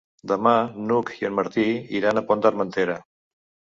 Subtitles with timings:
[0.29, 0.53] Demà
[0.85, 1.65] n'Hug i en Martí
[1.99, 2.97] iran al Pont d'Armentera.